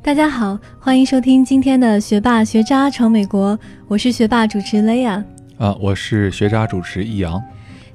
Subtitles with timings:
[0.00, 5.22] 大家好，欢迎收听今天的学霸学渣闯美国，我是学霸主持雷亚。
[5.58, 7.42] 啊，我是学渣主持易阳。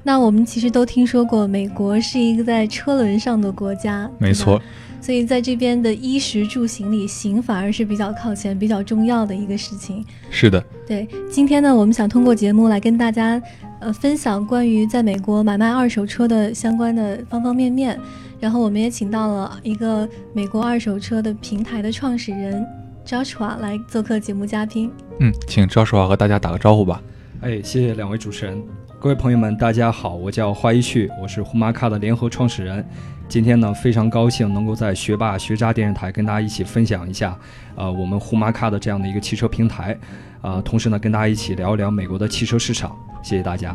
[0.02, 4.60] 那我们其实都听说过，美国是一个在车轮上的国家，没错。
[5.00, 10.04] 所以在这边的衣食住行里，行反而是比较靠前、比较重要的一个事情。
[10.30, 11.08] 是的，对。
[11.30, 13.40] 今天呢，我们想通过节目来跟大家，
[13.84, 18.00] 呃，分享关于在美国买卖二手车的相关的方方面面。
[18.40, 22.66] 然后我们也请到了一个美国二手车的平台的创始人
[23.04, 24.90] Joshua 来做客节目嘉宾。
[25.20, 27.02] 嗯，请 Joshua 和大家打个招呼吧。
[27.42, 28.58] 哎，谢谢两位主持人，
[28.98, 32.82] 各位朋友们，大家好，我叫花一旭，我是胡马卡的联合创始人。
[33.28, 37.38] 今天呢，非常高兴能够在学霸学渣电视台跟大家一起分享一下，
[37.74, 39.94] 呃，我们胡马卡的这样的一个汽车平台，
[40.40, 42.96] 啊，同时呢，跟大家一起聊一聊美国的汽车市场。
[43.24, 43.74] 谢谢大家，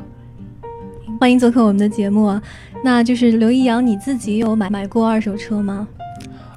[1.20, 2.40] 欢迎做客我们的节目。
[2.84, 5.88] 那就是刘一阳，你自己有买买过二手车吗？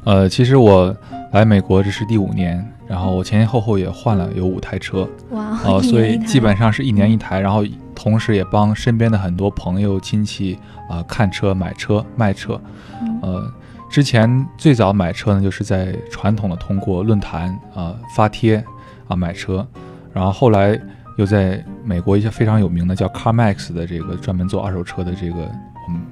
[0.05, 0.95] 呃，其实我
[1.33, 10.59] 来美国这是第五年，然后我前前后后也换了有五台车，哇，哦，所以基本上是一年一台，然后同时也帮身边的很多朋友亲戚
[10.91, 12.61] 啊看车、买车、卖车。
[13.23, 13.51] 呃，
[13.89, 18.63] 之前最早买车呢，就是在传统的通过论坛啊发帖
[19.09, 19.67] 啊买车，
[20.13, 20.79] 然后后来
[21.17, 25.51] 又在美国一些非常有名的叫 CarMax 的这个专门做二手车的这个
[25.87, 26.03] 我们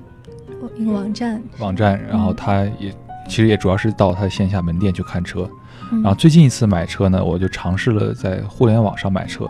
[0.77, 1.43] 一个网站。
[1.59, 2.93] 网站，然后他也
[3.29, 5.49] 其实也主要是到他的线下门店去看车，
[5.91, 9.49] 然后最近一次买车呢，我就尝试了在互联网上买车，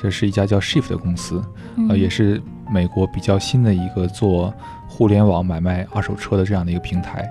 [0.00, 1.42] 这是一家叫 Shift 的公司，
[1.88, 4.52] 呃，也是美国比较新的一个做。
[4.88, 7.28] 互联网买卖二手车的这样的一个平台，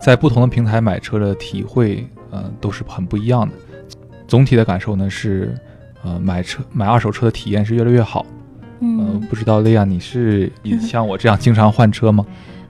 [0.00, 3.54] 在不同的平台买车的体会，呃，都是很不一样的。
[4.26, 5.54] 总体的感受呢是，
[6.06, 8.24] 呃，买车买二手车的体验是越来越好。
[8.78, 10.48] 嗯，不知道利亚，你是
[10.80, 12.24] 像我这样经常换车吗？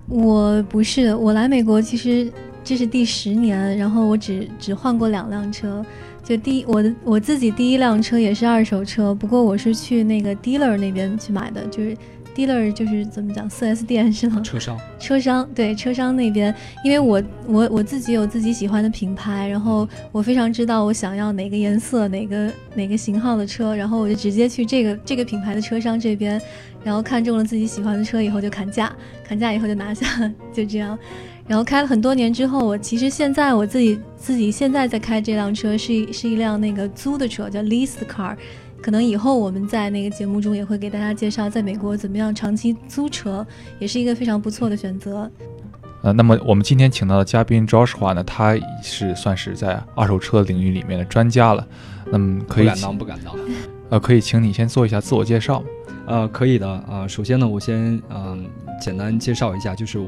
[0.08, 2.32] 我不是，我来美国其实
[2.64, 5.84] 这是第十年，然后我只只换过两辆车。
[6.24, 11.94] 就第一，我的我自己第一辆车也是二手车，不过我是去那个 dealer 那边去买的，就是。
[12.36, 14.40] Dealer 就是怎么讲，四 S 店是吗？
[14.44, 16.54] 车商， 车商对车商那边，
[16.84, 26.40] 因为我我我自己有自己喜欢的品牌，然后我非常知道我想要哪个颜色、哪个哪个型号的车，然后我就直接去这个这个品牌的车商这边，
[26.84, 30.06] 然后看中了自己喜欢的车以后就砍价，砍价以后就拿下，
[30.52, 30.98] 就这样，
[31.48, 38.36] 然后开了很多年之后，我其实现在我自己自己现在在开这辆车是是一辆那个租的车，叫 leased car。
[38.86, 43.44] 可能以后我们在那个节目中也会给大家介绍，在美国怎么样长期租车，
[43.80, 45.28] 也是一个非常不错的选择。
[46.02, 51.66] 呃，那么我们今天请到的嘉宾 Joshua 呢，他是算是在二手车领域里面的专家了。
[52.12, 53.34] 那么可以不敢当，不敢当。
[53.90, 55.64] 呃，可以请你先做一下自我介绍。
[56.06, 56.68] 呃，可以的。
[56.68, 58.48] 啊，首先呢，我先嗯
[58.80, 59.98] 简单介绍一下，就是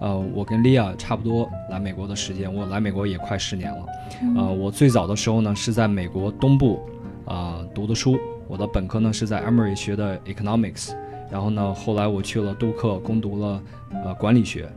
[0.00, 3.86] 呃我跟莉亚差不多来美国的时间，我来美国也快十年了。
[4.34, 6.80] 呃，我最早的时候呢是在美国东部。
[7.24, 10.92] 啊，读的书，我的本科呢是在 Emory 学的 Economics，
[11.30, 13.62] 然后呢，后来我去了杜克攻读了
[14.04, 14.68] 呃管理学，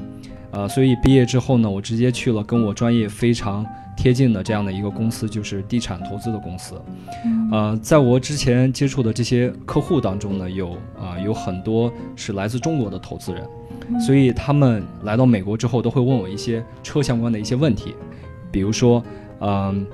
[0.52, 3.66] 呃，所以毕业之后呢，我直接去了跟我专业非常
[3.98, 6.82] 贴近的这样的一个公司，就是地产投资的公司。
[7.52, 13.46] 呃，在我之前接触的这些客户当中呢，有啊有很多是来自中国的投资人，
[14.00, 17.94] 所以他们来到美国之后都会问我一些车相关的一些问题，
[18.52, 19.04] 比如说，
[19.42, 19.86] 嗯，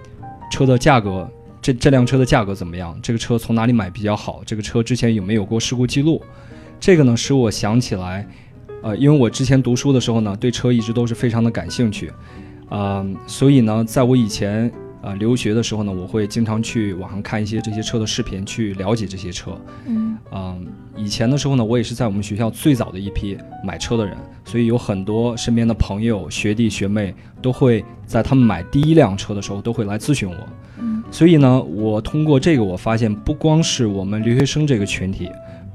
[0.51, 1.27] 车的价格。
[1.63, 2.99] 这这辆车的价格怎么样？
[3.01, 4.43] 这个车从哪里买比较好？
[4.45, 6.21] 这个车之前有没有过事故记录？
[6.77, 8.27] 这个呢，使我想起来，
[8.81, 12.11] 呃，因为我之前读书的时候呢，对车一直都是非常的感兴趣，
[12.67, 14.69] 啊，所以呢，在我以前
[15.01, 19.57] 啊留学的时候呢，我会经常去网上看一些这些车的视频，去了解这些车。
[19.85, 20.57] 嗯，啊，
[20.97, 30.35] 以前的时候呢，我也是在我们学校最早的一批买车的人，所以有很多身边的朋友、学弟学妹都会在他们买第一辆车的时候，都会来咨询我。
[31.11, 35.29] 所以呢，我通过这个，我发现不光是我们留学生这个群体，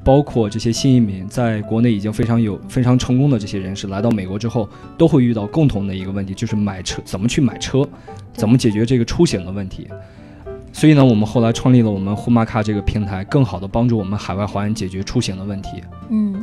[0.05, 7.87] 包括这些新移民，在国内已经非常有非常成功的这些人士，来到美国之后，都会遇到共同的一个问题，就是买车怎么去买车，
[8.33, 9.87] 怎么解决这个出行的问题。
[10.73, 15.83] 所以呢，我们后来创立了我们呼玛卡这个平台，更好的帮助我们海外华人解决出行的问题。
[16.11, 16.41] 嗯。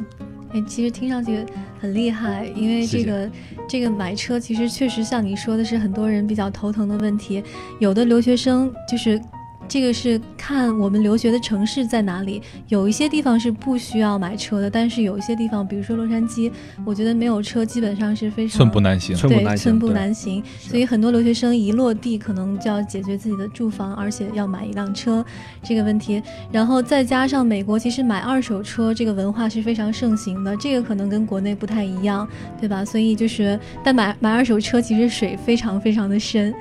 [0.55, 1.45] 哎，其实听上去
[1.81, 3.29] 很厉害，因为这个
[3.67, 7.43] 这个买车其实确实像你说的是很多人比较头疼的问题，
[7.79, 9.21] 有的留学生就是。
[9.67, 16.51] 这个是看我们留学的城市在哪里，有一些地方是不需要买车的，但是有一些地方，比如说洛杉矶，
[16.85, 20.43] 我觉得没有车基本上是非常寸步难行，对，寸步难行。
[20.59, 25.25] 所以很多留学生一落地，可能就要解决自己的住房，而且要买一辆车
[25.63, 26.21] 这个问题。
[26.51, 32.27] 然后再加上美国其实买二手车这个文化是非常盛行的，这个可能跟国内不太一样，
[32.59, 32.85] 对吧？
[32.85, 36.53] 所以就是，但买买二手车其实水非常非常的深。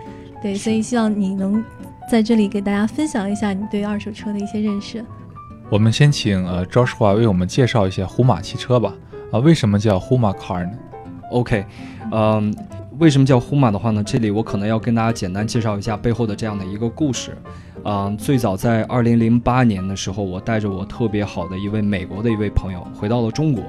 [0.43, 1.65] 对，所以希望你能
[2.11, 5.05] 在这里给大家分享一下你对二手车的一些认识。
[5.71, 8.95] 我们先请呃 Joshua 为我们介绍一下虎马汽车吧。
[9.33, 10.73] 啊，为什么叫 Huma Car 呢
[11.31, 11.65] ？OK，
[12.13, 12.55] 嗯，
[12.99, 14.05] 为什么叫 Huma 的话呢？
[14.05, 17.37] 这里我可能要跟大家简单介绍一下背后的这样的一个故事。
[17.85, 23.65] 嗯，最早在二零零八年的时候，我带着我特别好的一位美国的一位朋友回到了中国。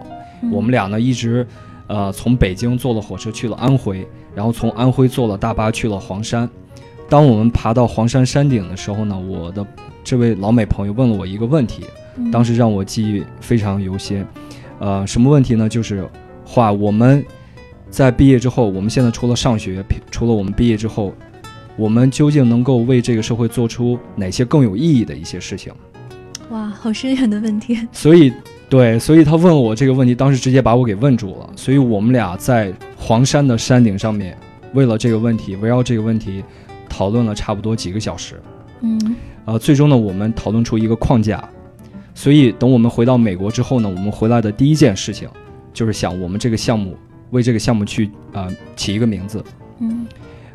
[0.51, 1.47] 我们俩呢一直，
[1.87, 6.47] 呃，从北京坐了火车去了安徽，然后从安徽坐了大巴去了黄山。
[7.09, 9.65] 当我们爬到黄山山顶的时候呢，我的
[10.03, 11.83] 这位老美朋友问了我一个问题，
[12.31, 14.25] 当时让我记忆非常犹新。
[14.79, 15.69] 呃，什么问题呢？
[15.69, 16.07] 就是
[16.43, 17.25] 话我们
[17.89, 21.13] 在毕业之后，我们现在除了上学，除了我们毕业之后。
[21.77, 25.73] 我们究竟能够为这个社会做出哪些更有意义的一些事情？
[26.49, 27.77] 哇，好深远的问题。
[27.91, 28.31] 所以，
[28.69, 31.49] 对，所以他问我这个问题，当时直接把我给问住了。
[31.57, 34.37] 所以我们俩在黄山的山顶上面，
[34.73, 36.41] 为了这个问题，围绕这个问题
[36.95, 38.41] 讨论了差不多几个小时。
[38.79, 41.43] 嗯，呃，最终呢，我们讨论出一个框架。
[42.13, 45.27] 所以，等我们回到美国之后呢，我们回来的第一件事情
[45.73, 46.95] 就是想我们这个项目
[47.31, 48.47] 为这个项目去啊
[48.77, 49.43] 起一个名字。
[49.79, 50.07] 嗯。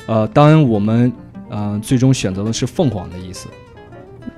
[0.07, 1.13] 呃，当然我们，
[1.51, 3.47] 呃，最终选择的是凤凰的意思。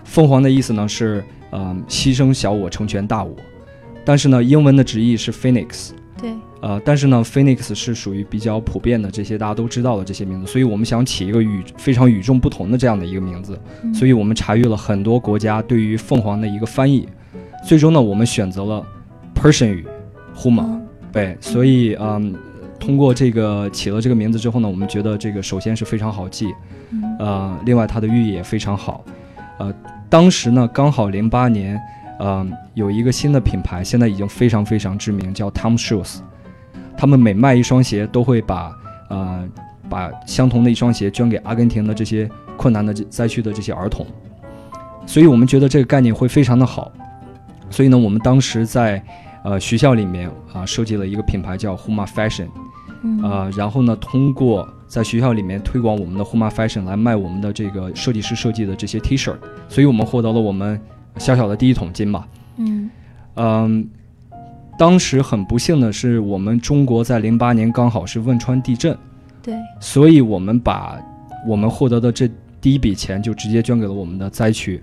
[0.04, 3.34] 凤凰的意思呢是，呃，牺牲小我成全大我。
[4.04, 5.92] 但是呢，英文的直译是 Phoenix。
[6.64, 6.70] 对。
[6.70, 13.60] 呃，但是呢，Phoenix 是属于比较普遍的，这些大家都知道的这些名字，所以我们想起一个与非常与众不同的这样的一个名字。
[13.94, 17.08] 所以我们查阅了很多国家对于凤凰的一个翻译，
[17.66, 18.86] 最终呢，我们选择了
[19.36, 19.86] Persian 语
[20.36, 20.80] ，Huma。
[21.12, 22.36] 对，所以，嗯。
[22.80, 26.54] 通过这个起了这个名字之后呢，我们觉得这个首先是非常好记，
[27.18, 29.06] 呃，另外它的寓意也非常好，
[29.58, 29.74] 呃，
[30.10, 31.80] 当时呢刚好零八年，
[32.20, 36.18] 嗯，有一个新的品牌，现在已经非常非常知名，叫 Tom Shoes，
[37.04, 38.74] 他们每卖一双鞋都会把
[39.10, 39.44] 呃
[39.90, 44.08] 把相同的一双鞋捐给阿根廷的这些困难的灾区的这些儿童，
[45.06, 46.90] 所以我们觉得这个概念会非常的好，
[47.70, 49.04] 所以呢，我们当时在
[49.44, 52.48] 呃学校里面啊设计了一个品牌叫 Huma Fashion。
[53.22, 59.36] 呃，然后呢，通过在学校里面推广我们的 Huma Fashion 来卖我们的这个设计师设计的这些 T 恤，
[59.68, 60.80] 所以我们获得了我们
[61.18, 62.26] 小小的第一桶金吧。
[62.56, 62.90] 嗯
[63.36, 63.90] 嗯，
[64.78, 68.98] 当时很不幸的是，我们中国在零八年刚好是汶川地震，
[69.42, 71.00] 对，所以我们把
[71.48, 72.30] 我们获得的这
[72.60, 74.82] 第一笔钱就直接捐给了我们的灾区，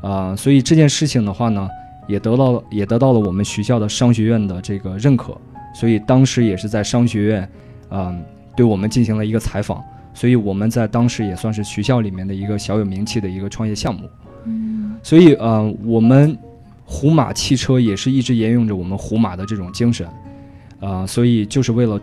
[0.00, 1.68] 啊，所以这件事情的话呢，
[2.06, 5.36] 也得到也得到了我们学校的商学院的这个认可，
[5.74, 7.48] 所以当时也是在商学院。
[7.94, 8.22] 嗯，
[8.56, 9.82] 对我们进行了一个采访，
[10.14, 14.08] 所以我们在当时也算是学校里面的一个小有名气的一个创业项目。
[14.44, 16.34] 嗯，所以呃，我们
[16.92, 20.06] 虎马汽车也是一直沿用着我们虎马的这种精神，
[20.78, 21.98] 啊，所以就是为了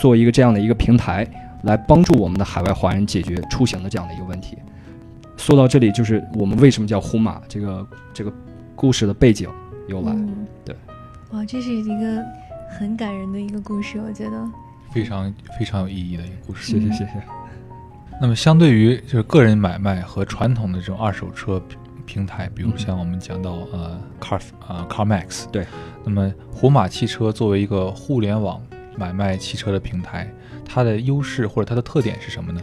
[0.00, 1.28] 做一个这样的一个平台，
[1.64, 4.56] 来帮助我们的海外华人解决出行的这样的一个问题。
[5.36, 8.32] 说到这里，就是我们为什么叫虎马这个这个
[8.74, 9.46] 故事的背景
[9.88, 10.16] 由来。
[10.64, 10.74] 对，
[11.32, 12.24] 哇，这是一个
[12.78, 14.50] 很感人的一个故事，我觉得。
[14.90, 17.22] 非常非常有意义的一个故事，谢谢谢谢。
[18.20, 21.62] 那么，相对于就是个人买卖和传统的这种二手车
[22.12, 25.64] 平台，比如像我们讲到呃，Car 啊，CarMax，对。
[26.04, 28.60] 那么，虎马汽车作为一个互联网
[28.96, 30.28] 买卖汽车的平台，
[30.64, 32.60] 它的优势或者它的特点是什么呢？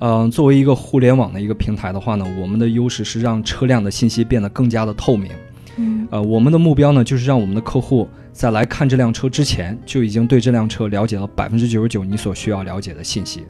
[0.00, 5.32] 嗯，作为一个互联网的一个平台的话呢，我们的优势是让车辆的信息变得更加的透明。
[5.78, 6.06] 嗯。
[6.10, 8.06] 呃，我们的目标呢，就是让我们的客户。
[8.30, 13.46] 在来看这辆车之前，就已经对这辆车了解了百分之九十九你所需要了解的信息，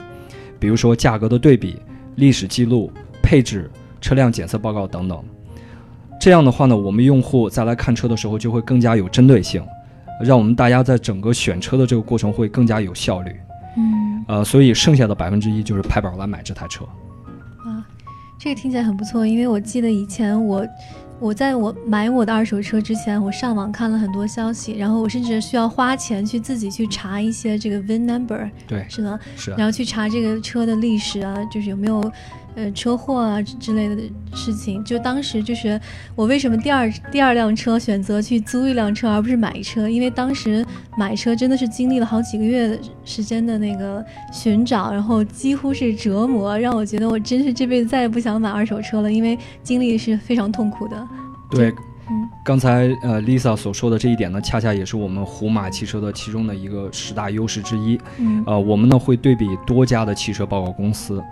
[0.61, 1.81] 比如说价格的对比、
[2.15, 3.69] 历史记录、配置、
[4.01, 5.23] 车辆检测报告等等。
[6.21, 9.63] 这样的话呢，我们用户在来看车的时候就会更加有针对性，
[10.21, 13.37] 让我们大家在整个选车的这个过程会更加有效率。
[13.77, 16.85] 嗯，呃，所以剩下的百分之一就是拍板来买这台车。
[17.65, 17.87] 啊，
[18.39, 20.67] 这个听起来很不错，因为我记得以前我。
[21.19, 29.19] 我在我买我的二手车之前，我上网看了很多消息，然后我甚至需要花钱去自己去查一些这个 VIN number，对，是吗？
[29.35, 29.51] 是。
[29.53, 32.13] 然后去查这个车的历史啊，就是有没有。
[32.57, 34.03] 呃，车祸啊之类的
[34.35, 35.79] 事情，就当时就是
[36.15, 40.65] 我为什么第二第二辆车选择去租一辆车而不是买车，因为当时
[40.97, 51.09] 买车真的是经历了好几个月时间的那个寻找，然后几乎是折磨，让我觉得我真是这辈子再也不想买二手车了，因为经历是非常痛苦的。
[51.51, 51.69] 对，
[52.09, 58.01] 嗯，刚才呃 Lisa 所说的这一点呢，恰恰也是我们虎马汽车的其中的一个十大优势之一。
[58.17, 61.23] 嗯，呃，我们呢会对比多家的汽车报告公司。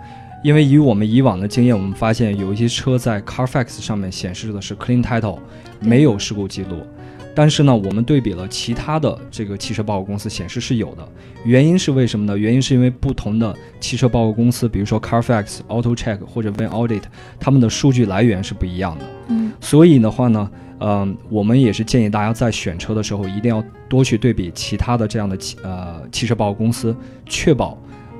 [0.45, 5.39] 因为以我们以往的经验，我们发现有一些车在 Carfax 上面显示的是 clean title，
[5.79, 6.85] 没有事故记录，
[7.33, 11.07] 但是呢，我们对比了其他的这个汽车报告公司，显示是有的。
[11.45, 12.37] 原因是为什么呢？
[12.37, 17.01] 原因是因为不同的汽车报告公司，比如说 Carfax、AutoCheck 或者 Van Audit，
[17.39, 19.05] 他们的数据来源是不一样的。
[19.29, 20.47] 嗯，所以的话呢，
[20.79, 27.75] 嗯，我们也是建议大家在选车的时候，一定要多去对比其他的这样的汽呃汽车报告公司，确保。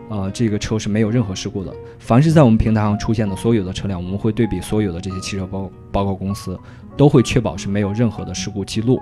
[0.09, 1.73] 呃，这个车是没有任何事故的。
[1.99, 6.59] 凡是在我们平台上出现的所有的车辆，我们会对比所有的这些汽车报报告公司，
[6.95, 8.99] 都会确保是没有任何的事故记录。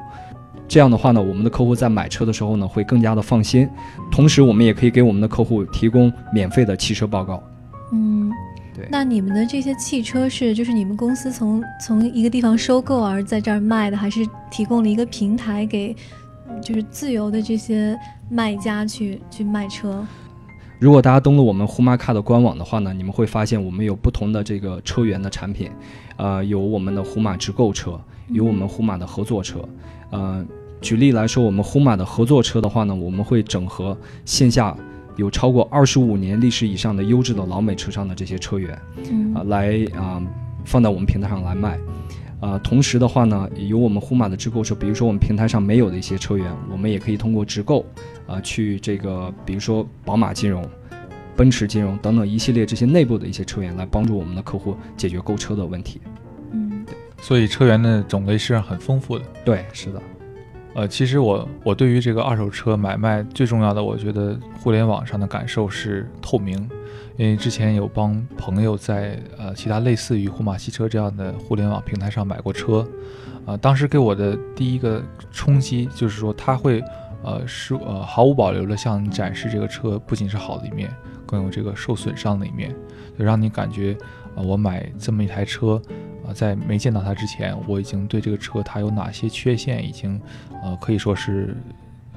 [0.65, 3.69] 这样的话呢，我们的客户在买车的时候呢，会更加的放心。
[4.09, 7.43] 同时，我们也可以给我们的客户提供免费的汽车报告。
[7.91, 8.31] 嗯，
[8.73, 8.87] 对。
[8.89, 15.93] 那你们的这些汽车是就是你们公司从从一个地方收购而在这儿卖的，还是提供了一个平台给
[16.61, 20.03] 就是自由的这些卖家去去卖车？
[20.83, 25.71] 如果大家登录我们呼玛卡的官网的话呢，你们会发现我们有不同的这个车源的产品，
[26.17, 27.97] 呃，有我们的呼玛直购车，
[28.27, 29.59] 有我们呼玛的合作车。
[30.09, 30.45] 呃，
[30.81, 34.75] 举例来说，我们呼玛的合作车的话呢，我们会整合线下
[35.15, 38.73] 有超过二十五年历史以上的优质的老美车商的这些车源，
[39.33, 40.21] 啊，来啊
[40.65, 41.79] 放在我们平台上来卖。
[42.39, 47.85] 啊，同时的话呢，有我们呼马的直购车，比如说我们平台上没有的一些车源，我们也可以通过直购，
[48.27, 50.61] 啊，去这个，比如说宝马金融、
[51.37, 56.01] 奔驰金融等等一系列这些内部的一些车源，来帮助我们的客户解决购车的问题。
[56.51, 59.23] 嗯，对，所以车源的种类是很丰富的。
[59.45, 60.01] 对，是的。
[60.75, 66.69] 呃，其实我我对于这个二手车买卖最重要的，我觉得互联网上的感受是透明。
[67.15, 72.87] 因为之前有帮朋友在呃其他类似于虎马汽车这样的互联网平台上买过车，
[73.45, 74.99] 啊，当时给我的第一个
[75.31, 76.83] 冲击就是说他会
[77.23, 80.91] 呃是呃毫无保留的向你展示这个车不仅是好的一面，
[81.25, 82.73] 更有这个受损伤的一面，
[83.17, 83.95] 就让你感觉
[84.35, 85.79] 啊我买这么一台车
[86.27, 90.19] 啊在没见到它之前，我已经对这个车它有哪些缺陷已经
[90.63, 91.55] 呃可以说是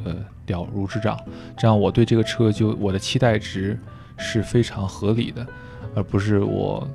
[0.04, 0.14] 呃
[0.46, 1.20] 了如指掌，
[1.54, 3.78] 这样我对这个车就我的期待值。
[4.16, 5.46] 是非常合理的，
[5.94, 6.86] 而不是我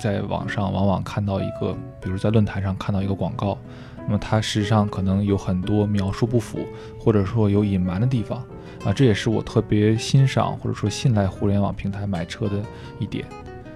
[0.00, 3.58] 在网上往往看到一个，比如在论坛上看到一个广告，
[4.06, 6.60] 那么它实际上可能有很多描述不符，
[6.98, 8.38] 或者说有隐瞒的地方
[8.84, 12.62] 啊，这也是我特别欣赏或者说信赖互联网平台买车的
[12.98, 13.24] 一点。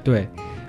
[0.04, 0.28] 对，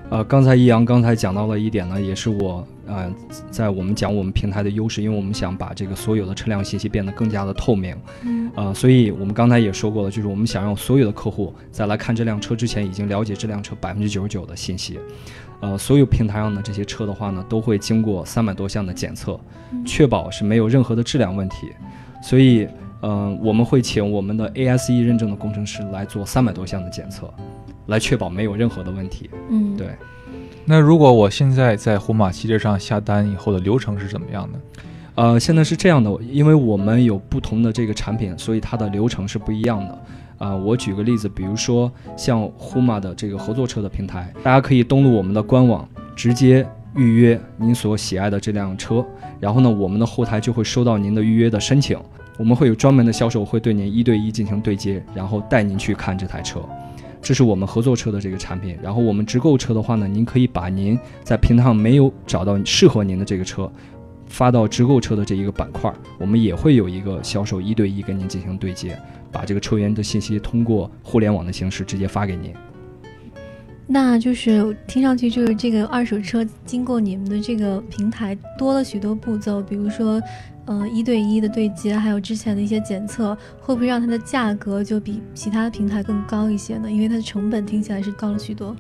[0.10, 2.66] 呃，刚才易阳刚才讲到了一点呢，也是我。
[2.86, 3.14] 呃，
[3.50, 15.00] 在我们讲我们平台的优势，因为我们想把这个所有的车辆信息变得更加的透明，嗯，呃，所以我们刚才也说过了，就是我们想让所有的客户在来看这辆车之前，已经了解这辆车百分之九十九的信息，
[15.62, 19.40] 呃，所有平台上的这些车的话呢，都会经过三百多项的检测，
[19.86, 21.72] 确保是没有任何的质量问题，
[22.22, 22.68] 所以，
[23.02, 27.34] 嗯，我们会请我们的 ASE 认证的工程师来做三百多项的检测，
[27.88, 29.88] 来确保没有任何的问题，嗯，对。
[30.66, 34.60] 那如果我现在在虎马汽车上下单以后的流程是怎么样的？
[35.16, 40.02] 呃，现在是这样的，因为我们有不同的这个产品，所以它的流程是不一样的。
[40.40, 46.66] 啊，我举个例子，比如说像呼马的这个合作车的平台，大家可以登录我们的官网，直接
[46.96, 49.06] 预约您所喜爱的这辆车，
[49.40, 51.98] 然后呢，我们的后台就会收到您的预约的申请，
[52.38, 56.60] 我们会有专门的销售会对您一对一进行对接，然后带您去看这台车。
[57.24, 63.72] 这是我们合作车的这个产品，然后我们直购车的话呢，您可以把您在平台上没有找到适合您的这个车，
[64.28, 69.00] 发到直购车的这一个板块，我们也会有一个销售一对一跟您进行对接，
[69.32, 72.54] 把这个车源的信息通过互联网的形式直接发给您。
[73.88, 80.22] 那就是听上去就是这个二手车经过你们的这个平台多了许多步骤，比如说。
[80.66, 86.90] 呃，一对一的对接，还有之前的一些检测，会不会让它的价格就比其他的平台更高一些呢？
[86.90, 88.76] 因为它的成本听起来是高了许多。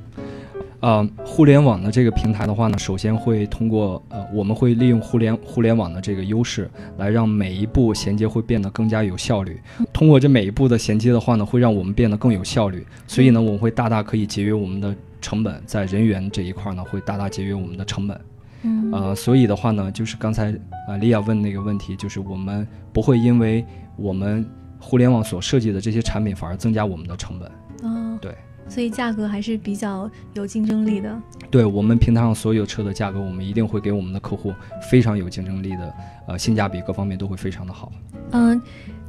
[0.79, 9.59] 呃，互联网的这个平台的话呢，首先会通过呃，我们会利用互联互联网的这个优势，来让每一步衔接会变得更加有效率。
[9.91, 12.85] 通过这每一步的衔接的话呢，会让我们变得更有效率。
[13.07, 18.19] 所以呢，我们会大大可以节约我们的成本，在人员这一块呢，会大大节约我们的成本。
[18.63, 20.51] 嗯，呃，所以的话呢，就是刚才
[20.88, 23.65] 啊，莉亚问那个问题，就是我们不会因为
[23.96, 24.46] 我们
[24.79, 27.51] 互联网所设计的这些产品，反而增加我们的成本。
[27.84, 28.36] 哦，对，
[28.67, 31.13] 所以价格还是比较有竞争力的。
[31.51, 34.53] 对我们平台上所有车的价格，我们一定会给我们的客户
[34.89, 35.93] 非常有竞争力的，
[36.27, 37.91] 呃，性价比各方面都会非常的好。
[38.32, 38.60] 嗯，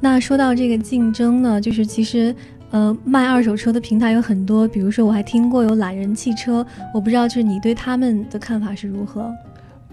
[0.00, 2.34] 那说到这个竞争呢，就是其实。
[2.70, 9.32] 呃，卖二手车的平台有很多，比如说我还听过有懒人汽车，我不知道就是你对他们的看法是如何？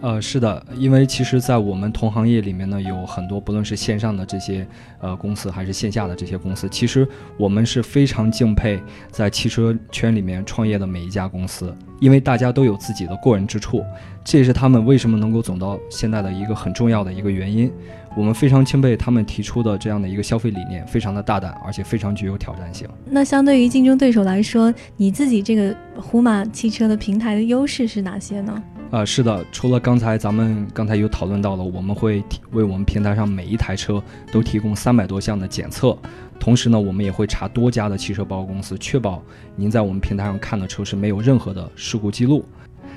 [0.02, 4.66] 呃，是的，因为其实，在我们同行业里面呢，有很多不论是线上的这些
[5.00, 13.86] 呃公司，还是线下的这些公司，其实我们是非常敬佩在汽车圈里面创业的每一家公司，因为大家都有自己的过人之处，
[14.24, 17.72] 这也是他们为什么能够走到现在的一个很重要的一个原因。
[18.16, 22.88] 我们非常钦佩他们提出的这样的一个消费理念，非常的大胆，而且非常具有挑战性。
[23.06, 28.62] 那相对于竞争对手来说，你自己这个虎马汽车的平台的优势是哪些呢？
[28.92, 34.04] 呃，是的，除了刚才咱们刚才有讨论到了，我们会提为我们平台上每一台车
[34.34, 35.98] 都提供三百多项的检测，
[36.38, 39.24] 同时呢，我们也会查多家的汽车报告公司，确保
[39.56, 42.44] 您在我们平台上看的车是没有任何的事故记录。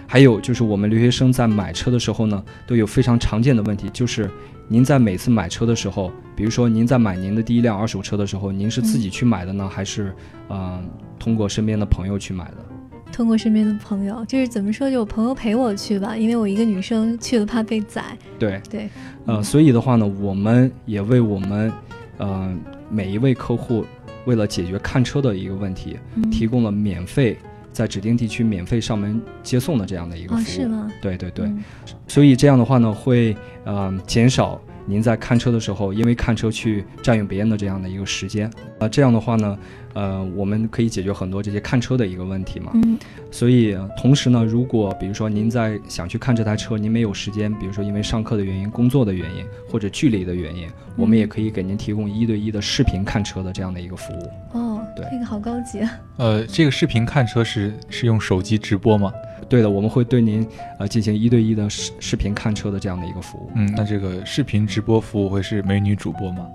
[0.07, 4.29] 还有就是我们留学生在买车的时候呢，都有非常常见的问题，就是
[4.67, 10.15] 您在每次买车的时候，比如说您在买您的第一辆二手车的时候，您是自己去买的呢，还是
[10.49, 12.57] 嗯通过身边的朋友去买的？
[13.13, 18.17] 通过身边的朋友，就是怎么说，就我朋友陪我去吧，因为我一个女生去了怕被宰。
[18.39, 18.89] 对对，
[19.27, 21.73] 呃，所以的话呢，我们也为我们，
[22.17, 22.53] 呃，
[22.91, 23.85] 每一位客户，
[24.25, 25.97] 为了解决看车的一个问题，
[26.33, 27.39] 提供了免费
[27.75, 30.45] 在指定地区免费上门接送的这样的一个服务。
[30.45, 30.91] 是吗？
[31.03, 31.53] 对对对，
[32.09, 38.51] 所以这样的话呢，会呃减少您在看车的时候，因为看车去占用别人的这样的一个时间。
[38.79, 39.59] 啊，这样的话呢。
[39.95, 42.73] 呃，我们可以解决很多这些看车的一个问题嘛。
[42.75, 42.99] 嗯。
[43.31, 54.59] 所以，同时呢，如果比如说您在想去看这台车，您没有时间，比如说因为上课的原因、工作的原因或者距离的原因，我们也可以给您提供一对一的视频看车的这样的一个服务。
[54.59, 55.91] 哦，对，这个好高级啊。
[56.19, 59.13] 呃，这个视频看车是是用手机直播吗？
[59.49, 60.47] 对的，我们会对您
[60.79, 63.51] 呃进行一对一的视视频看车的这样的一个服务。
[63.55, 66.47] 嗯，那这个视频直播服务会是美女主播吗？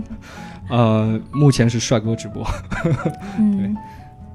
[0.70, 2.46] 呃，目前是帅哥直播。
[3.38, 3.76] 嗯，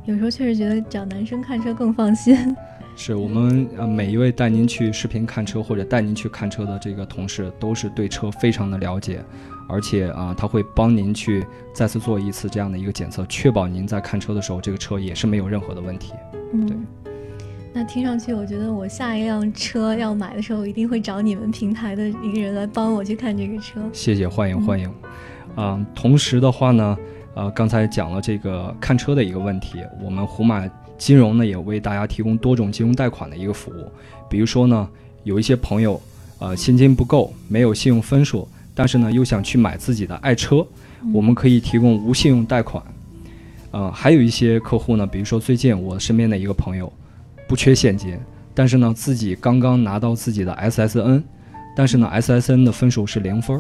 [0.06, 2.38] 有时候确实觉得找男生看车更放心。
[3.00, 9.24] 是我们呃每一位带您去视频看车或者带您去看车的这个同事，都是对车非常的了解，
[9.70, 16.14] 而且啊，他会帮您去再次做一次这样的一个检测，确保您在看车的时候，这个车也是没有任何的问题。
[16.54, 16.88] 嗯，
[17.72, 23.80] 那听上去，我觉得我下一辆车要买的时候，一定会找你们平台的一个人来帮我去看这个车。
[23.94, 24.92] 谢谢，欢迎欢迎。
[25.58, 26.96] 啊，同时的话呢，
[27.34, 30.64] 呃，刚才讲了这个看车的一个问题，我们胡马
[31.00, 33.92] 金融呢也为大家提供多种金融贷款的一个服务。
[34.30, 34.88] 比如说呢，
[35.24, 36.00] 有一些朋友，
[36.38, 40.64] 呃，现金不够，没有信用分数，但是呢又想去买自己的爱车，
[41.12, 42.84] 我们可以提供无信用贷款。
[43.72, 46.94] 呃，还有一些客户呢，比如说最近我身边的一个朋友，
[47.48, 48.16] 不缺现金，
[48.54, 51.24] 但是呢自己刚刚拿到自己的 SSN，
[51.76, 53.60] 但是呢 SSN 的分数是零分，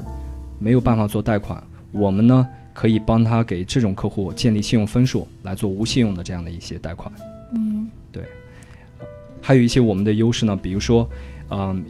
[0.59, 1.59] 没有办法做贷款。
[1.97, 7.11] 我们呢可以帮他给这种客户建立信用分数，来做无信用的这样的一些贷款。
[7.53, 8.23] 嗯，对。
[9.41, 11.09] 还有一些我们的优势呢，比如说，
[11.49, 11.83] 嗯，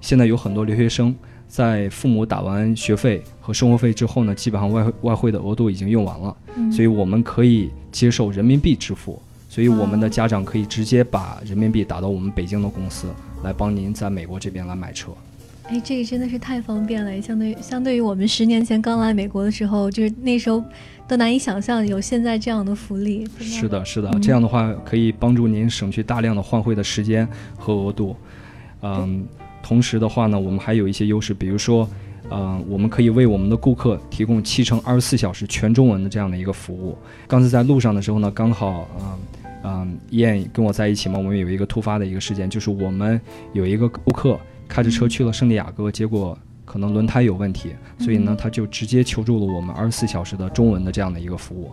[0.00, 1.14] 现在有很多留学生
[1.48, 6.36] 在父母打完学费和生活费之后呢，基本上外外汇的额度已经用完了，
[6.70, 13.08] 所以我们可以接受人民币支付，所以我们的家长可以直接把人民币打到我们北京的公司，
[13.42, 15.10] 来帮您在美国这边来买车。
[15.68, 20.62] 哎，这个真的是太方便了，相对相对于我们十年前刚来美国的时候，就是那时候
[21.08, 23.26] 都难以想象有现在这样的福利。
[23.38, 28.14] 是的，是的，这样的话可以帮助您省去大量的换汇的时间和额度。
[28.82, 29.24] 嗯，
[29.62, 31.88] 同时的话呢，我们还有一些优势，比如说，
[32.30, 36.98] 嗯，我们可以为我们的顾客提供七乘二十四小时全中文的这样的一个服务。
[37.26, 39.18] 刚才在路上的时候呢，刚好，嗯
[39.64, 43.18] 嗯，燕跟我在一起嘛，我们有一个突发的一个事件，就是我们
[43.54, 44.38] 有一个顾客。
[44.72, 51.70] 开着车去了圣地亚哥，结果可能轮胎有问题，所以呢，他就直接求助了我们二十四小时的中文的这样的一个服务。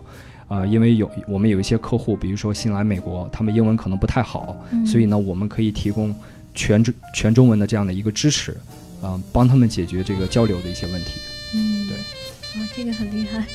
[0.48, 6.14] 啊，因为有我们有一些客户，比如说新来美国，他们英文可能不太好，所以呢，我们可以提供
[6.54, 8.54] 全中全中文的这样的一个支持，
[9.00, 11.12] 啊，帮他们解决这个交流的一些问题。
[11.54, 11.96] 嗯，对，
[12.60, 13.46] 啊，这个很厉害。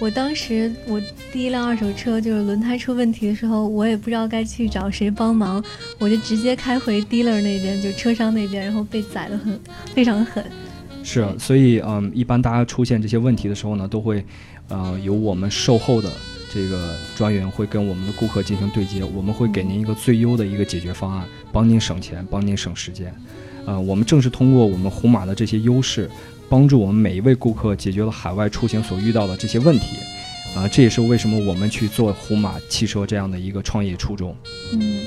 [0.00, 0.98] 我当时我
[1.30, 5.62] 第一辆二手车就是轮胎出问题的时候，我也不知道该去找谁帮忙，
[5.98, 9.60] 我就直接开回 dealer 那边，就车商那边，然后被宰得很
[9.94, 10.42] 非常狠。
[11.02, 14.24] 是，所以嗯，一般大家出现这些问题的时候呢，都会，
[14.68, 16.10] 呃，由我们售后的
[16.50, 23.14] 这个专员会跟我们的顾客进行对接，我们会给您一个最优的一个解决方案，帮您省钱，帮您省时间。
[23.66, 26.10] 呃，我们正是通过我们红马的这些优势。
[26.50, 29.96] 帮助我们每一位顾客解决了海外出行所遇到的这些问题，
[30.56, 34.36] 啊，这也是为什么我们去做虎马汽车这样的一个创业初衷。
[34.72, 35.06] 嗯，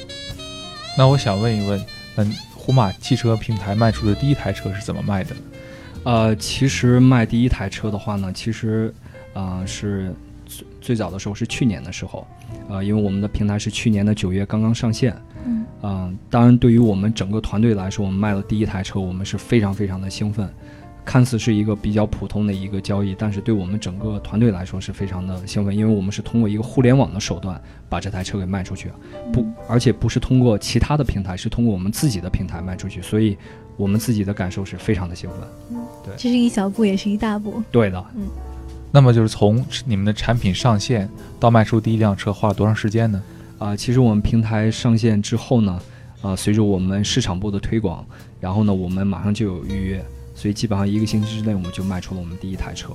[0.97, 5.35] 那我想问一问，嗯，虎马汽车平台卖出的第一台车是怎么卖的？
[6.05, 8.93] 呃，其实卖第一台车的话呢，其实，
[9.33, 10.13] 啊，是
[10.45, 12.25] 最最早的时候是去年的时候，
[12.69, 15.13] 呃，因为我们的平台是去年的九月刚刚上线。
[15.45, 15.65] 嗯。
[15.81, 20.49] 嗯，当然对于我们整个团队来说，我们卖了第一台车，我们是非常非常的兴奋。
[21.05, 28.91] 看似是一个比较普通的一个交易，但是对我们整个团队来说是非常的兴奋，因为我们是通过一个互联网的手段把这台车给卖出去，
[29.31, 33.37] 不，而且不是通过其他的平台，是通过我们自己的平台卖出去，所以
[33.75, 35.39] 我们自己的感受是非常的兴奋。
[35.71, 37.61] 嗯，对，这是一小步，也是一大步。
[37.71, 38.27] 对的，嗯。
[38.91, 43.23] 那么就是从你们的产品上线到卖出第一辆车花了多长时间呢？
[43.57, 45.79] 啊，其实我们平台上线之后呢，
[46.21, 48.05] 啊，随着我们市场部的推广，
[48.39, 50.05] 然后呢，我们马上就有预约。
[50.43, 52.89] 所以基本上一个星期之内，我们就卖出了我们第一台车，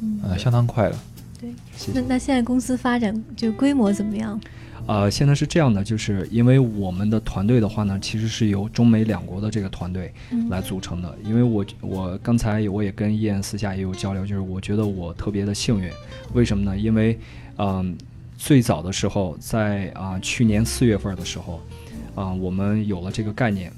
[0.00, 0.96] 嗯，相当快了。
[1.40, 1.50] 对，
[1.92, 4.40] 那那现在公司发展就规模怎么样？
[4.86, 10.14] 呃，现在是这样的，就是因为我们的团队的话呢，其实是由中美两国的这个团队
[10.48, 11.12] 来组成的。
[11.24, 15.90] 因为我我刚才我也跟叶私下也有交流，就是我觉得我特别的幸运，
[16.34, 16.78] 为什么呢？
[16.78, 17.18] 因为
[17.58, 17.98] 嗯，
[18.38, 21.60] 最早的时候在啊去年四月份的时候，
[22.14, 23.72] 啊我们有了这个概念。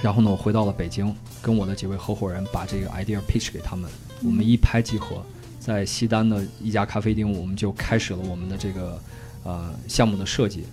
[0.00, 3.90] 然后呢，我回到了北京，跟我的几位合伙人把这个 idea pitch 给他们，
[4.24, 5.22] 我们一拍即合，
[5.58, 9.00] 在西单的一家咖啡厅，我们就开始了我们的这个
[9.44, 10.64] 呃项目的设计，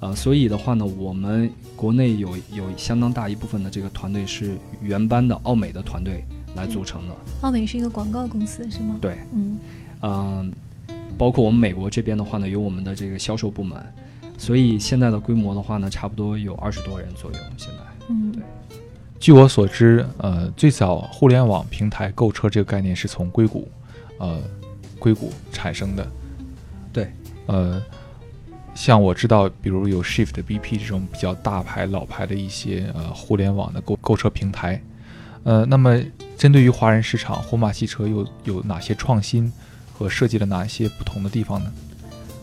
[0.00, 6.24] 呃，所以的话呢，我们国内有有相当大一部分的这个团队是原班的奥美的团队
[6.54, 7.14] 来组成的。
[7.42, 8.96] 奥美是一个广告公司是吗？
[9.00, 9.58] 对，嗯，
[10.02, 10.52] 嗯，
[11.16, 13.78] 包括我们美国这边的话呢，有我们的这个销售部门，
[14.38, 17.38] 所以现在的规模的话呢，差不多有二十多人左右。
[17.56, 18.42] 现在，嗯，对。
[19.24, 23.66] 据我所知，呃，最早互联网平台购车这个概念是从硅谷，
[24.18, 24.38] 呃，
[24.98, 26.06] 硅谷产生的。
[26.92, 27.10] 对，
[27.46, 27.82] 呃，
[28.74, 34.78] 像我知道，比如有 Shift、BP 这种比较大牌、老牌的一些呃互联网的购购车平台，
[35.44, 35.98] 呃，那么
[36.36, 39.50] 针对于华人市场，红马汽车又有哪些创新
[39.94, 41.72] 和设计了哪些不同的地方呢？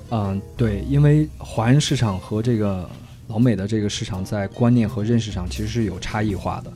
[0.09, 2.89] 嗯，对，因为华人市场和这个。
[3.31, 6.73] 老美的这个市场在观念和认识上其实是有差异化的，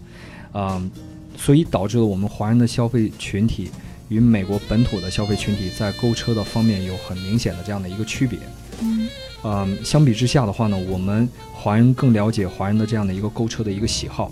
[0.54, 0.90] 嗯，
[1.38, 3.70] 所以导致了我们华人的消费群体
[4.08, 8.40] 与美国本土的消费群体在购车的方面有很明显的这样的一个区别。
[8.80, 9.10] 嗯，
[9.44, 14.32] 嗯，相比之下的话呢，我们华人更了解华人的这样的一个购车的一个喜好。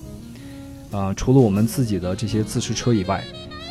[0.91, 3.21] 啊，除了我们自己的这些自持车以外。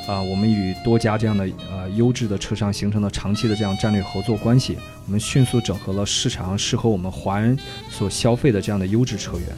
[0.07, 4.77] 啊，我们与多家这样的呃优质的车商形成了长期的这样战略合作关系。
[5.07, 7.59] 我们迅速整合了市场上适合我们华人
[7.91, 9.49] 所消费的这样的优质车源，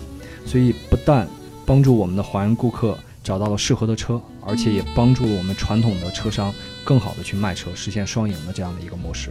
[0.47, 1.27] 所以不但
[1.67, 6.53] 帮助我们的华人顾客找到了适合的车，而且也帮助了我们传统的车商
[6.85, 9.31] 更好的去卖车，实现双赢的这样的一个模式。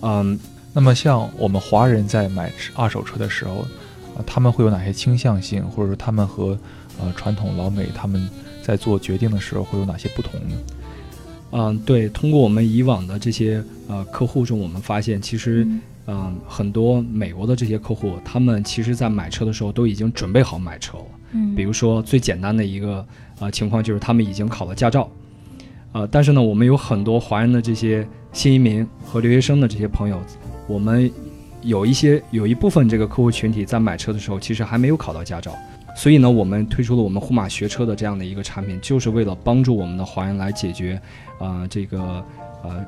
[0.00, 0.38] 嗯，
[0.72, 3.66] 那么像我们华人在买二手车的时候，
[4.26, 6.58] 他们会有哪些倾向性，或者说他们和
[7.00, 8.28] 呃传统老美他们？
[8.64, 10.56] 在做决定的时候会有哪些不同呢？
[11.50, 15.66] 嗯，对，通过我们以往的这些呃客户中，我们发现其实
[16.06, 21.04] 嗯很多美国的这些客户，他们其实在买车的时候都已经准备好买车了。
[21.32, 23.04] 嗯，比如说最简单的一个
[23.40, 25.10] 呃情况就是他们已经考了驾照，
[25.90, 30.22] 呃，但是呢，我们有很多华人的这些新移民和留学生的这些朋友，
[30.68, 31.10] 我们
[31.62, 35.52] 有一些有一部分这个客户群体在买车的时候其实还没有考到驾照。
[35.94, 41.00] 所以呢，我们推出了我们呼马学车的这样的一个产品，就是为了帮助我们的华人来解决，
[41.38, 42.24] 啊，这个
[42.62, 42.84] 呃，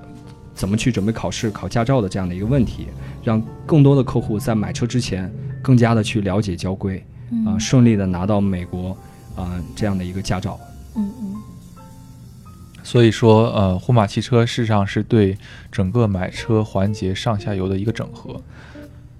[0.55, 2.87] 怎么去准备考试、考驾照的这样的一个问题，
[3.23, 7.05] 让更多的客户在买车之前更加的去了解交规，
[7.47, 8.97] 啊，顺利的拿到美国
[9.37, 10.59] 啊这样的一个驾照。
[10.97, 11.35] 嗯嗯。
[12.83, 15.37] 所以说，呃，呼马汽车事实上是对
[15.71, 18.40] 整个买车环节上下游的一个整合。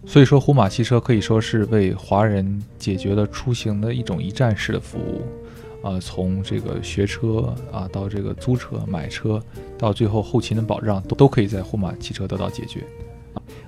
[0.07, 5.23] 所以说，虎马汽车可以说是为华人解决了出行的一种一站式的服务，
[5.87, 9.43] 啊，从这个学车啊，到这个租车、买车，
[9.77, 12.85] 到最后后勤的保障，都都可以在虎马汽车得到解决。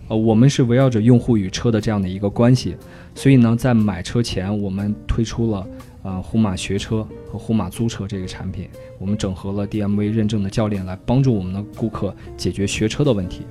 [0.08, 2.76] 呃，我们是围绕着用户与车的这样的一个关系，
[3.14, 5.66] 所以呢，在买车前，我们推出了
[6.04, 8.68] 呃虎马学车和虎马租车这个产品，
[9.00, 13.42] 我们整合了 DMV 认证的教练来帮助我们的顾客解决学车的问题。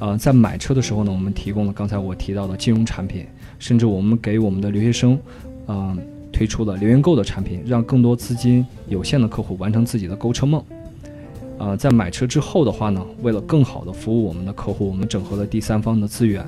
[0.00, 3.26] 呃，在买车的时候呢，我们提供了刚才我提到的金融产品，
[3.58, 5.18] 甚至我们给我们的留学生，
[5.68, 5.98] 嗯，
[6.32, 10.64] 推出了留言购的产品，让更多资金有限的客户完成自己的购车梦。
[11.58, 16.42] 呃，在买车之后的话呢，为了更好的服务我们的客户，我们整合了第三方的资源，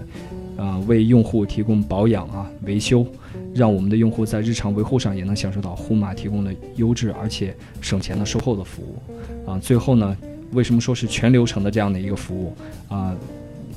[0.57, 3.07] 呃，为用户提供保养啊、维修，
[3.55, 9.51] 让我们的用户在日常维护上也能享受到呼马提供的优质而且省钱的售后的服务。
[9.51, 10.17] 啊，最后呢，
[10.53, 12.55] 为什么说是全流程的这样的一个服务？
[12.89, 13.15] 啊。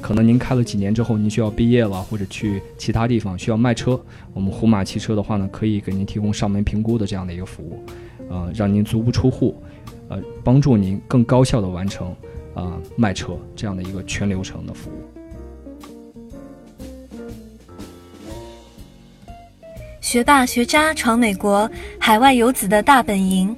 [0.05, 3.99] 可能您开了几年之后，您需要毕业了，或者去其他地方需要卖车，
[4.35, 7.83] 我们虎马汽车的话呢，可以给您提供上门评估的这样的一个服务，
[8.29, 9.59] 呃，让您足不出户，
[10.09, 12.15] 呃，帮助您更高效的完成
[12.53, 14.93] 啊卖车这样的一个全流程的服务。
[19.99, 23.57] 学霸学渣闯美国，海外游子的大本营。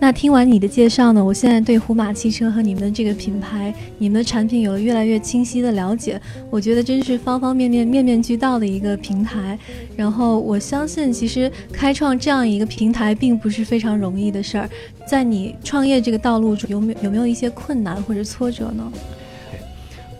[0.00, 6.20] 那听完你的介绍呢，我现在对虎马汽车和你们的这个品牌、你们的产品有了越来越清晰的了解。
[6.50, 9.58] 我觉得真是方方面面、面面俱到的一个平台。
[9.96, 14.70] 然后我相信，其实开创这样一个平台并不是非常容易的事儿。
[15.04, 18.92] 在你创业这个道路中，有没有有没有一些困难或者挫折呢？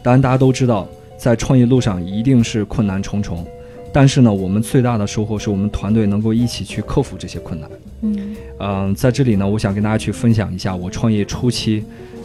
[0.02, 3.46] 当然，大家都知道，在创业路上一定是困难重重。
[3.92, 7.70] 但是呢，我们最大的收获是我们团队能够一起去克服这些困难。
[8.02, 11.84] 嗯嗯，在这里呢，我想跟大家去分享一下我创业初期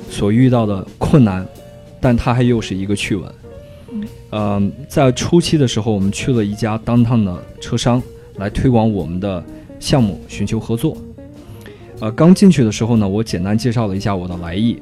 [0.10, 1.46] 所遇到的困难，
[2.00, 3.34] 但它还又是一个趣闻。
[4.32, 8.02] 嗯，在初期的时候，我们去了一家 downtown 的车商
[8.38, 9.44] 来推广我们的
[9.80, 10.98] 项目，寻求合作。
[12.00, 14.82] 呃，刚进去的时候呢，我简单介绍了一下我的来意，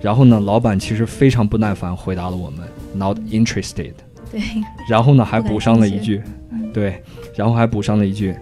[0.00, 2.60] 然后呢，老板其实非常不耐烦，回答了我们
[2.94, 3.92] “not interested”。
[4.30, 4.40] 对，
[4.88, 6.22] 然后呢，还补上了一句，
[6.72, 7.02] 对，
[7.34, 8.36] 然后还补上了一句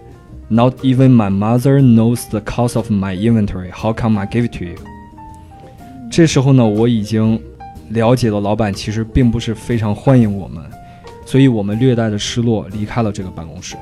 [0.49, 3.71] ，Not even my mother knows the cost of my inventory.
[3.71, 4.75] How come I give it to you？
[6.11, 7.39] 这时候呢，我已经
[7.89, 10.63] 了解了老板其实并不是非常欢迎我们，
[11.25, 13.75] 所以我们略带的失落离开了这个办公室。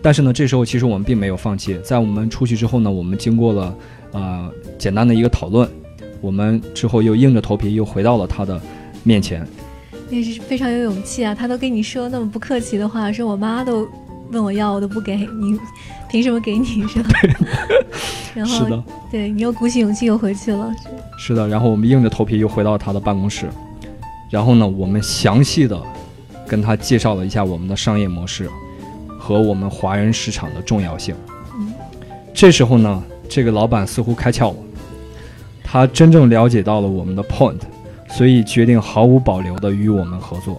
[0.00, 3.74] 但是呢，这时候其实我们并没有放弃，在我们出去之后呢，我们经过了
[4.12, 5.68] 呃简单的一个讨论，
[6.20, 8.60] 我们之后又硬着头皮又回到了他的
[9.02, 9.46] 面前。
[10.10, 11.34] 那是非常有勇气啊！
[11.34, 13.86] 他都跟你说那么不客气的话，说我妈都
[14.30, 15.58] 问我要，我都不给你，
[16.08, 17.10] 凭什么给你 是吧？
[18.34, 20.70] 然后是的，对你又鼓起勇气又回去了。
[21.18, 23.48] 是的，然后我们硬着头皮又回到他的办公室，
[24.30, 25.80] 然后呢，我们详细的
[26.46, 28.48] 跟他介绍了一下我们的商业模式
[29.18, 31.14] 和我们华人市场的重要性。
[31.58, 31.72] 嗯，
[32.34, 34.56] 这时候呢，这个老板似乎开窍了，
[35.62, 37.60] 他真正了解到了我们的 point。
[38.10, 40.58] 所以决定毫无保留的与我们合作，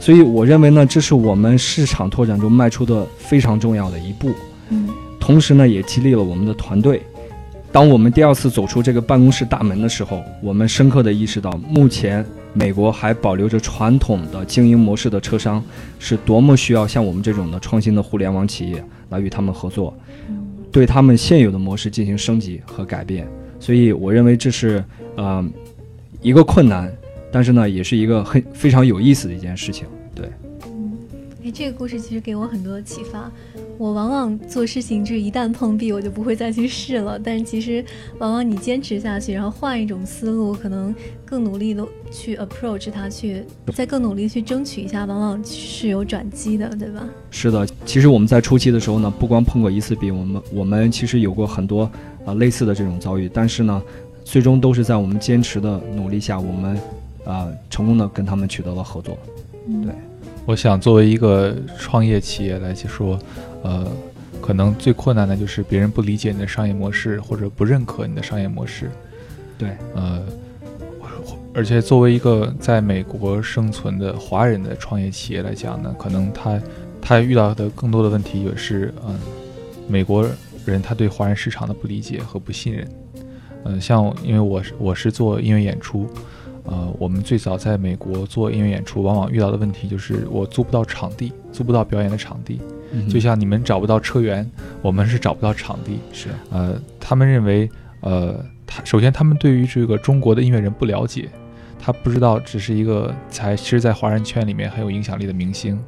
[0.00, 4.32] 所以我认为呢，这是我们市场拓展中迈出的非常重要的一步。
[4.70, 4.88] 嗯，
[5.20, 7.02] 同时呢，也激励了我们的团队。
[7.70, 15.62] 当我们第二次走出这个办公室大门的时候，我们深刻地意识到，目前美国还保留着传统的经营模式的车商，
[15.98, 19.94] 是多么需要像我们这种的创新的互联网企业来与他们合作，
[20.72, 23.28] 对他们现有的模式进行升级和改变。
[23.60, 24.82] 所以，我认为这是，
[25.16, 25.44] 呃。
[26.22, 26.92] 一个困难，
[27.32, 29.86] 但是呢，也是一个很非常有意思的一件事情。
[30.14, 30.28] 对，
[30.66, 30.98] 嗯，
[31.44, 33.30] 哎，这个故事其实给我很多启发。
[33.78, 37.18] 我往往做事情就是一旦碰壁，我就不会再去试了。
[37.18, 37.82] 但是其实，
[38.18, 47.08] 往往你坚持下去，然后换一种思路，可能更努力的去 approach 它，去再更努力去争取一下，往往是有转机的，对吧？
[47.30, 51.90] 是的，其实我们在初期的时候呢，不光碰过一次壁，我们我们其实有过很多
[52.26, 53.82] 啊类似的这种遭遇，但是呢。
[54.22, 56.78] 最终都是在我们坚持的努力下，我们
[57.30, 59.16] 啊成功的跟他们取得了合作。
[59.84, 59.94] 对，
[60.46, 63.18] 我想作为一个创业企业来说，
[63.62, 63.86] 呃，
[64.40, 68.90] 可能最困难的就是别人不理解你的商业模式，或者不认可你的商业模式。
[69.56, 70.22] 对，呃，
[71.54, 76.60] 而且作为一个在美国生存的华人的创业企业来讲呢，可能他
[77.00, 79.18] 他遇到的更多的问题也是，嗯，
[79.86, 80.26] 美国
[80.64, 82.88] 人他对华人市场的不理解和不信任。
[83.64, 86.08] 嗯，像因为我是我是做音乐演出，
[86.70, 92.60] 呃，我们最早在美国做音乐演出，往往遇到的问题就是我租不到场地，租不到表演的场地。
[93.08, 94.48] 就像你们找不到车源，
[94.80, 95.98] 我们是找不到场地。
[96.12, 97.68] 是，呃，他们认为，
[98.00, 101.28] 呃，他首先他们对于这个中国的音乐人不了解，
[101.78, 105.78] 他不知道只是一个才其实，在华人圈里面很有影响力的明星。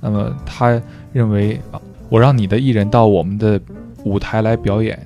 [0.00, 0.80] 那么他
[1.12, 1.60] 认为，
[2.08, 3.60] 我让你的艺人到我们的
[4.04, 4.98] 舞台来表演。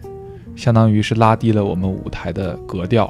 [0.57, 3.07] 相当于是拉低了我们舞台的格调，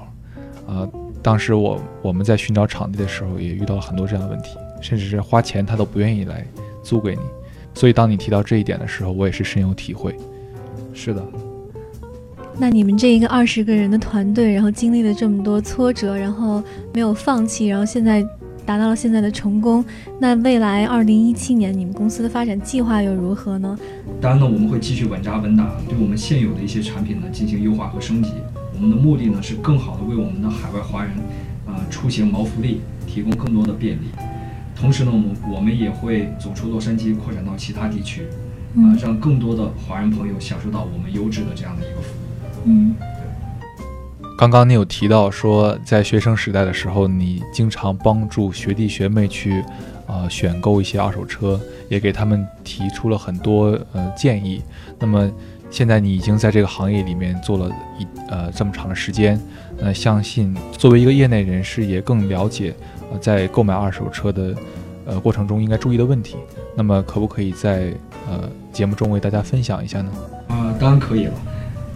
[0.67, 0.89] 啊，
[1.25, 4.51] 当时我我们在寻找场地的时候，也遇到了很多这样的问题，
[4.83, 6.47] 甚至是花钱他都不愿意来
[6.83, 7.23] 租给你。
[7.75, 10.15] 所以当你提到这一点的时候，我也是深有体会。
[10.93, 11.25] 是的。
[12.59, 18.25] 那你们这一个二十个人的团队，然后经历了这么多挫折，然后没有放弃，然后现在。
[18.67, 19.85] 达到了现在的成功，
[20.19, 23.79] 那未来二零一七年你们公司的发展计划又如何呢？
[24.23, 28.31] 当然呢，我们会继续稳扎稳打，对我们现有的一些产品呢进行优化和升级。
[28.75, 31.13] 我们的目的呢是更好的为我们的海外华人
[31.67, 34.07] 啊出行谋福利提供更多的便利。
[34.77, 38.23] 同时呢，我们我们也会走出洛杉矶，扩展到其他地区，
[38.77, 42.63] 啊，让更多的华人朋友享受到我们优质的这样的一个服务。
[42.65, 42.95] 嗯。
[44.37, 49.65] 刚刚你有提到说，在学生时代的时候，你经常帮助学弟学妹去，
[50.09, 51.59] 呃，选购一些二手车，
[51.89, 54.61] 也给他们提出了很多呃建议。
[54.99, 55.31] 那么
[55.75, 59.37] 现在你已经在这个行业里面做了一呃这么长的时间，
[59.77, 62.73] 那相信作为一个业内人士，也更了解
[63.11, 64.55] 呃在购买二手车的
[65.05, 66.37] 呃过程中应该注意的问题。
[66.77, 67.93] 那么可不可以在
[68.31, 70.13] 呃节目中为大家分享一下呢？
[70.47, 71.33] 啊，当然可以了。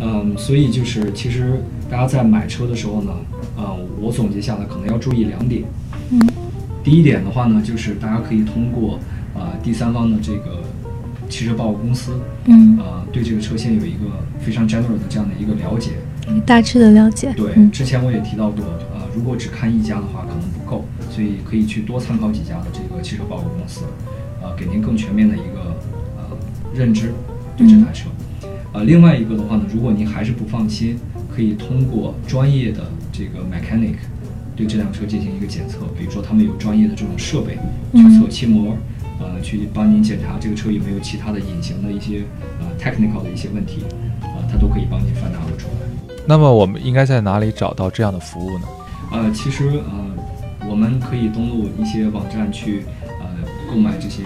[0.01, 3.13] 嗯，所以就是其实大家在买车的时候呢，
[3.57, 5.63] 呃，我总结下来可能要注意两点。
[6.11, 6.21] 嗯，
[6.83, 8.99] 第一点的话呢，就是大家可以通过
[9.37, 10.65] 呃第三方的这个
[11.29, 12.13] 汽车报告公司，
[12.47, 14.07] 嗯，呃，对这个车先有一个
[14.41, 15.93] 非常 general 的这样的一个了解。
[16.45, 17.33] 大致的了解。
[17.37, 23.83] 对，嗯之前我也提到过，呃，如果只看一家的话可能不够，所以可以去多参考几家的这个汽车报告公司，
[24.43, 25.75] 呃，给您更全面的一个
[26.17, 26.37] 呃
[26.75, 27.13] 认知
[27.57, 28.09] 对这台车。
[28.73, 30.99] 呃，另外一个的话呢，如果您还是不放心，
[31.35, 33.95] 可以通过专业的这个 mechanic
[34.55, 37.57] 对这辆车进行一个检测，比如说他们有专业的这种设备
[37.95, 38.77] 去测漆膜，
[39.21, 42.23] 呃，去帮您检查这个车有没有其他的隐形的一些
[42.61, 43.85] 呃 technical 的一些问题，
[44.23, 46.17] 啊、它都可以帮您翻查得出来。
[46.27, 48.65] 那么我们应该在哪里找到这样的服务呢？
[49.11, 52.85] 呃，其实呃，我们可以登录一些网站去
[53.19, 53.27] 呃
[53.71, 54.23] 购买这些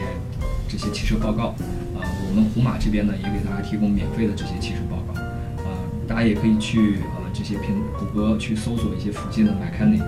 [0.69, 1.55] 这些汽车报告。
[1.95, 5.21] 呃，我们虎马这边呢也给大家提供免费的这些汽车报告。
[5.59, 5.65] 呃，
[6.09, 10.03] 大家也可以去呃这些平谷歌去搜索一些附近的 mechanic。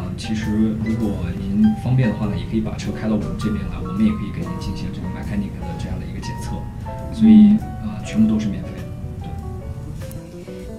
[0.00, 6.56] 呃，其实如果您方便的话呢，也可以把车开到我们这边来，我们也可以给您进行这个 mechanic 的这样的一个检测。
[7.12, 8.84] 所以呃，全部都是免费的。
[9.20, 9.28] 对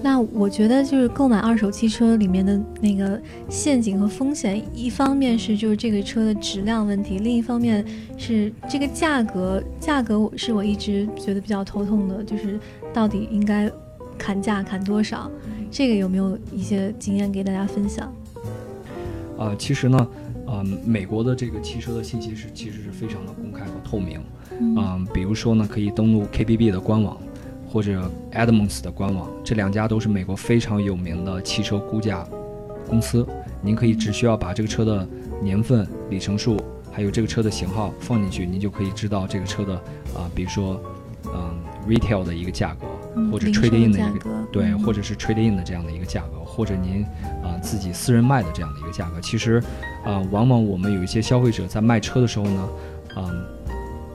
[0.02, 7.84] 那我觉得就是购买二手汽车里面的那个陷阱和风险，一方面是就是这个车的质量问题，另一方面
[8.18, 12.58] 是这个价格，价格我是我一直觉得比较头痛的，就是
[12.92, 13.70] 到底应该
[14.18, 15.30] 砍价砍多少，
[15.70, 18.12] 这个有没有一些经验给大家分享？
[19.42, 20.08] 啊，其实呢，
[20.46, 24.20] 呃，美国的这个汽车的信息是其实是非常的公开和透明。
[24.60, 27.16] 嗯啊、比如说呢，可以登录 KBB 的官网，
[27.68, 32.24] 或者 Edmunds 的官网，这两家都是美国非常有名的汽车估价
[32.88, 33.26] 公司。
[33.60, 35.08] 您可以只需要把这个车的
[35.42, 36.56] 年份、里程数，
[36.92, 39.74] 还有这个车的型号放进去，您就可以知道这个车的
[40.14, 40.80] 啊、比如说
[41.34, 41.54] 嗯、
[41.88, 42.86] retail 的一个价格，
[43.30, 47.02] 或者嗯零售 trade in 的一个对，嗯或者是 trade in 的这样的一个价格，或者您
[47.42, 49.20] 啊、自己私人卖的这样的一个价格。
[49.20, 49.62] 其实
[50.04, 52.68] 啊、往往我们有一些消费者在卖车的时候呢，
[53.16, 53.44] 嗯、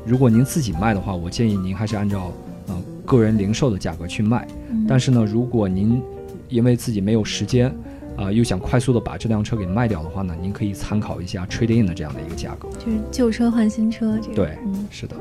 [0.05, 2.31] 如果您自己卖的话，我建议您还是按照
[2.67, 4.47] 呃个人零售的价格去卖。
[4.69, 6.01] 嗯但是呢，如果您
[6.47, 7.73] 因为自己没有时间，
[8.15, 12.69] 啊、又想快速的把这辆车给卖掉的话呢，您可以参考一下 trade in 的这样的一个价格。
[12.79, 15.15] 就是旧车换新车这个，对嗯是的，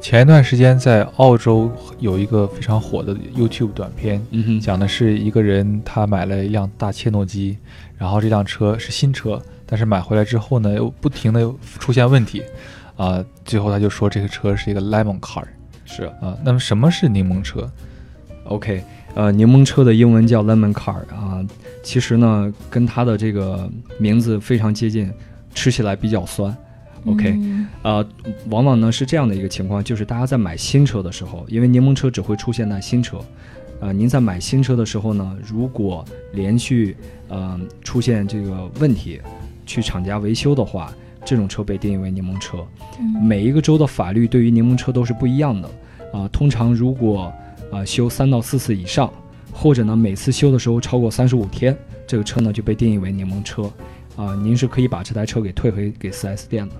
[0.00, 7.58] 前一段时间在澳洲有一个非常火的 YouTube 短片，嗯，讲的是一个人他买了一辆大切诺基，
[7.96, 12.42] 然后这辆车是新车，但是买回来之后呢，又不停的出现问题，
[12.96, 15.44] 啊、最后他就说这个车是一个 lemon car，
[15.84, 17.70] 是啊、那么什么是柠檬车
[18.44, 18.82] ？OK，
[19.14, 21.44] 呃，柠檬车的英文叫 lemon car 啊、
[21.82, 25.12] 其实呢跟它的这个名字非常接近，
[25.54, 26.56] 吃起来比较酸。
[27.08, 28.06] OK，嗯呃，
[28.50, 33.18] 往往呢是这样的一个情况，就是大家在买新车的时候，因为柠檬车只会出现在新车，
[33.80, 36.96] 呃，您在买新车的时候呢，如果连续
[37.28, 39.20] 呃出现这个问题，
[39.64, 40.92] 去厂家维修的话，
[41.24, 42.58] 这种车被定义为柠檬车。
[43.00, 45.68] 嗯每一个州的法律对于柠檬车都是不一样的，
[46.12, 47.32] 啊、通常如果
[47.70, 49.12] 啊、修三到四次以上，
[49.52, 53.70] 或者呢每次修的时候超过三十五天，这个车呢就被定义为柠檬车，
[54.16, 56.74] 啊、您是可以把这台车给退回给 4S 店的。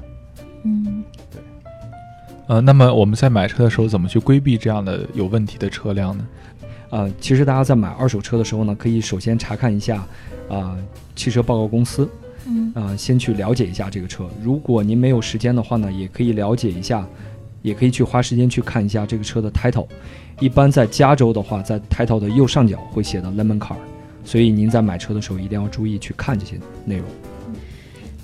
[0.69, 1.05] 嗯
[2.47, 6.27] 呃，那么我们在买车的时候怎么去规避这样的有问题的车辆呢？
[6.91, 10.07] 呃，其实大家在买二手车的时候呢，可以首先查看一下，
[10.49, 10.75] 啊、
[11.15, 12.09] 汽车报告公司，
[12.47, 14.27] 嗯啊、先去了解一下这个车。
[14.43, 17.07] 如果您没有时间的话呢，也可以了解一下，
[17.61, 19.87] 也可以去花时间去看一下这个车的 title。
[20.41, 23.77] 一般在加州的话，在 title 的右上角会写的 lemon car，
[24.25, 27.07] 所以您在买车的时候一定要注意去看这些内容。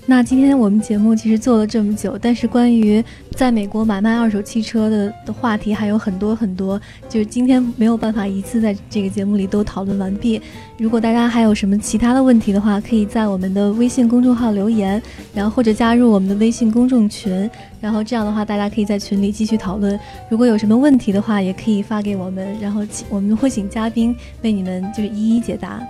[0.07, 10.39] 那今天我们节目其实做了这么久，但是关于在美国买卖二手汽车的的话题还有很多很多，就是今天没有办法一次在这个节目里都讨论完毕。
[10.77, 15.01] 如果大家还有什么其他的问题的话，可以在我们的微信公众号留言，
[15.33, 17.49] 然后或者加入我们的微信公众群，
[17.81, 19.99] 然后这样的话大家可以在群里继续讨论。
[20.29, 25.81] 如果有什么问题的话，也可以发给我们，然后请我们会请嘉宾为你们就是一一解答。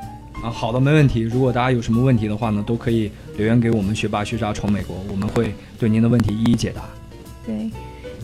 [0.46, 1.22] 啊，好的，没问题。
[1.22, 6.84] 如果大家有什么问题的话呢，都可以留言给我们学霸学渣闯美国，我们会对您的问题一一解答。
[7.48, 7.72] 对，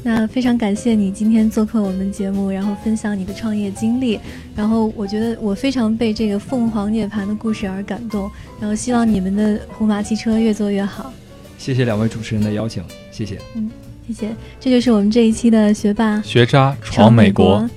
[0.04, 4.20] 那非常感谢你今天做客我们节目，然后分享你的创业经历。
[4.56, 8.30] 然后我觉得我非常被这个凤凰涅槃的故事而感动。
[8.60, 11.12] 然后希望你们的红马汽车越做越好。
[11.58, 13.40] 谢谢两位主持人的邀请，谢谢。
[13.56, 13.68] 嗯，
[14.06, 14.36] 谢谢。
[14.60, 17.68] 这就是我们这一期的学霸学渣闯美国。